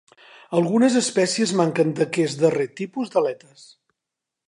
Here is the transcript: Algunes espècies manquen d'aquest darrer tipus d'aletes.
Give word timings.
Algunes 0.59 0.95
espècies 1.01 1.53
manquen 1.61 1.93
d'aquest 2.01 2.43
darrer 2.47 2.69
tipus 2.83 3.17
d'aletes. 3.17 3.71